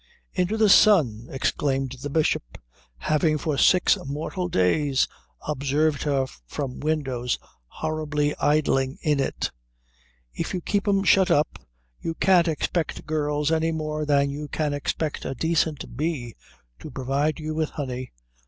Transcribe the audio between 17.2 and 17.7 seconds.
you with